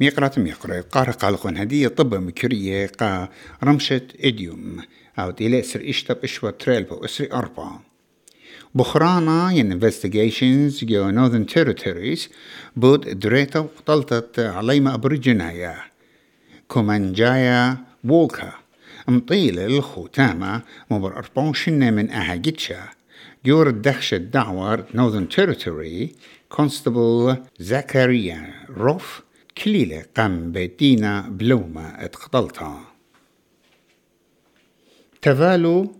ميقرات 0.00 0.38
ميقرا 0.38 0.80
قارة 0.80 1.10
قالقون 1.10 1.56
هدية 1.56 1.88
طب 1.88 2.14
مكرية 2.14 2.86
قا 2.86 3.28
رمشة 3.62 4.02
إديوم. 4.20 4.82
أو 5.18 5.30
ديلي 5.30 5.60
إسر 5.60 5.88
إشتب 5.88 6.16
إشوى 6.24 6.52
تريلبو 6.52 7.04
إسري 7.04 7.32
أربعة. 7.32 7.82
بخرانا 8.74 9.52
ين 9.52 9.80
investigations 9.80 10.84
جو 10.84 11.12
Northern 11.12 11.46
Territories 11.54 12.20
بود 12.76 13.18
دريتا 13.18 13.58
وقتلتت 13.58 14.38
عليما 14.40 14.94
أبريجينايا 14.94 15.76
كومانجايا 16.68 17.76
وولكا 18.04 18.52
مطيل 19.08 19.58
الختامة 19.58 20.62
مبر 20.90 21.16
أربعون 21.16 21.54
شنة 21.54 21.90
من 21.90 22.10
أهاجتشا 22.10 22.88
جور 23.46 23.68
الدخشة 23.68 24.16
دعوار 24.16 24.84
Northern 24.94 25.36
Territory 25.36 26.08
Constable 26.56 27.36
زكريا 27.58 28.54
روف 28.76 29.23
كليلة 29.58 30.04
قام 30.16 30.52
بيتينا 30.52 31.20
بلومة 31.20 32.04
اتقتلتها 32.04 32.80
تفالو 35.22 35.96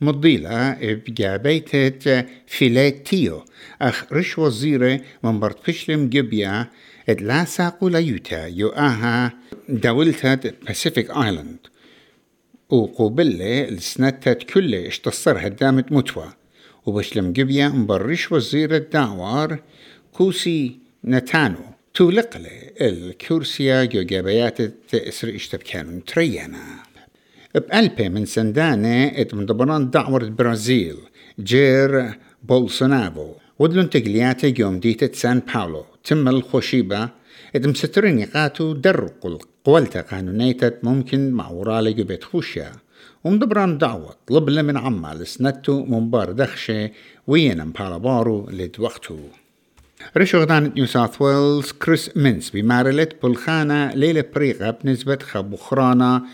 مضيلة 0.00 0.72
بجا 0.82 1.36
بيتة 1.36 2.24
فيلاتيو. 2.46 3.44
أخ 3.82 4.12
رش 4.12 4.38
وزيرة 4.38 5.00
من 5.22 5.40
برد 5.40 5.56
فشلم 5.62 6.08
جبيا. 6.08 6.66
ات 7.08 7.22
لا 7.22 7.44
ساقو 7.44 7.88
ليوتا 7.88 8.46
يو 8.46 8.68
آها 8.68 9.32
دولتة 9.68 10.52
باسيفيك 10.66 11.10
آيلاند 11.10 11.58
وقوبلة 12.70 13.68
السنتات 13.68 14.42
كله 14.42 14.88
اشتصر 14.88 15.46
هدامت 15.46 15.92
متوى. 15.92 16.32
وبشلم 16.86 17.32
جبيا 17.32 17.68
مبرش 17.68 18.32
وزيرة 18.32 18.78
دعوار 18.78 19.58
كوسي 20.12 20.78
نتانو. 21.04 21.77
تولقلة 21.98 22.50
الكورسيا 22.80 23.84
جو 23.84 24.02
جابيات 24.02 24.58
إسر 24.94 25.34
اشتبكانون 25.34 26.04
تريانا. 26.04 26.64
بألبي 27.54 28.08
من 28.08 28.26
سندانة 28.26 29.06
إت 29.06 29.34
مدبران 29.34 29.90
دعوة 29.90 30.20
البرازيل 30.20 30.96
جير 31.40 32.10
بولسونابو. 32.42 33.34
ودلون 33.58 33.90
تقلياتي 33.90 34.54
يوم 34.58 34.80
ديتة 34.80 35.12
سان 35.12 35.42
باولو 35.54 35.84
تم 36.04 36.28
الخوشيبة 36.28 37.08
إت 37.56 37.66
مسترين 37.66 38.18
يقاتو 38.18 38.72
درقل 38.72 39.38
قولتا 39.64 40.00
قانونيتة 40.00 40.72
ممكن 40.82 41.30
مع 41.30 41.50
ورالي 41.50 41.92
جو 41.92 42.04
بيت 42.04 42.24
خوشيا. 42.24 42.72
ومدبران 43.24 43.78
دعوة 43.78 44.14
طلب 44.26 44.50
من 44.50 44.76
عمال 44.76 45.26
سنتو 45.26 45.84
منبار 45.84 46.32
دخشة 46.32 46.90
وينا 47.26 47.64
مبالبارو 47.64 48.48
لد 48.50 48.76
وقتو. 48.78 49.18
رشغدان 50.16 50.72
نيو 50.76 50.86
ساوث 50.86 51.22
ويلز 51.22 51.72
كريس 51.72 52.10
مينس 52.16 52.50
بمارلت 52.50 53.22
بلخانة 53.22 53.94
ليلة 53.94 54.24
بريقة 54.34 54.70
بنسبة 54.70 55.18
خبخرانا 55.22 56.26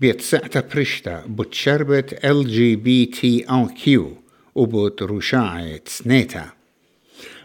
بيت 0.00 0.20
سعتا 0.20 0.60
برشتا 0.74 1.24
بتشربت 1.28 2.24
ال 2.24 2.48
جي 2.48 2.76
بي 2.76 3.06
تي 3.06 3.44
ان 3.50 3.68
كيو 3.68 4.16
وبوت 4.54 5.02
رشاعة 5.02 5.80
سنيتا. 5.86 6.44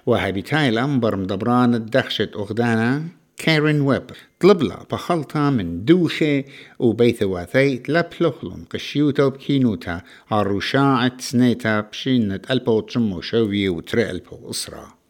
وهابي 0.05 0.41
تايلا 0.41 0.85
مبر 0.85 1.15
مدبران 1.15 1.75
الدخشة 1.75 2.29
أغدانا 2.35 3.03
كارين 3.37 3.81
ويب 3.81 4.03
طلب 4.39 4.63
لا 4.63 4.83
بخلطة 4.91 5.49
من 5.49 5.85
دوخة 5.85 6.43
وبيث 6.79 7.23
واثي 7.23 7.83
لبلوخلم 7.87 8.65
قشيوتا 8.69 9.23
وبكينوتا 9.23 10.01
عالرشاعة 10.31 11.17
سنيتا 11.19 11.79
بشينة 11.81 12.39
ألبو 12.51 12.81
تشمو 12.81 13.21
شوي 13.21 13.69
وتري 13.69 14.11
ألبو 14.11 14.49
أسرة 14.49 15.04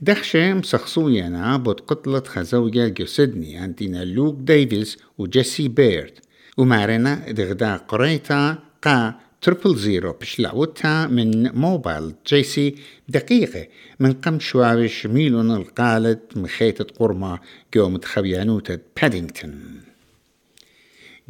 دخشة 0.00 0.54
مسخصوينا 0.54 1.56
بود 1.56 1.80
قتلة 1.80 2.22
خزوجة 2.26 2.88
جسدني 2.88 3.64
أنتينا 3.64 4.04
لوك 4.04 4.36
ديفيس 4.40 4.98
وجيسي 5.18 5.68
بيرد 5.68 6.18
ومارنا 6.56 7.32
دغدا 7.32 7.76
قريتا 7.76 8.58
قا 8.82 9.14
تربل 9.42 9.76
زيرو 9.76 10.12
بشلعوتها 10.12 11.06
من 11.06 11.52
موبايل 11.52 12.14
جيسي 12.26 12.74
دقيقة 13.08 13.66
من 14.00 14.12
قم 14.12 14.40
شوارش 14.40 15.06
ميلون 15.06 15.50
القالت 15.50 16.36
مخيطة 16.36 16.86
قرمة 16.98 17.38
جو 17.74 17.88
متخبيانوتة 17.88 18.78
بادينغتون 19.02 19.80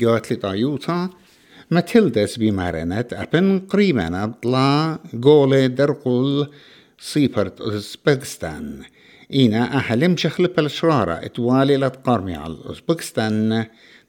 جوات 0.01 0.33
لطايوتا 0.33 1.11
ماتيلدس 1.71 2.37
بمارنت 2.37 3.13
أبن 3.13 3.59
قريبا 3.59 4.25
أبطلا 4.25 4.99
قولة 5.23 5.67
درقل 5.67 6.47
سيبرت 6.99 7.61
أوزبكستان. 7.61 8.83
إينا 9.33 9.75
أهلم 9.75 10.17
شخل 10.17 10.47
بالشرارة 10.47 11.13
إتوالي 11.13 11.77
لتقارمي 11.77 12.35
على 12.35 12.57
أوزبكستان 12.67 13.67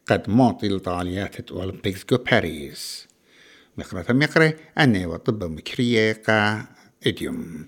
قد 0.07 0.29
معطي 0.29 0.69
لطاليات 0.69 1.51
أولمبيكس 1.51 2.05
جو 2.11 2.17
باريس. 2.17 3.07
مقرة 3.77 4.13
مقرة 4.13 4.53
أني 4.77 5.05
وطب 5.05 5.43
مكرية 5.43 6.21
قا 6.27 6.65
إديوم. 7.07 7.67